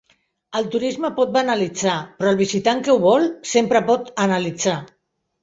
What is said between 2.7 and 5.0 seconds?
que ho vol, sempre pot analitzar.